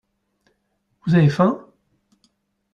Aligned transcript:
Vous 1.05 1.13
avez 1.13 1.29
faim? 1.29 1.63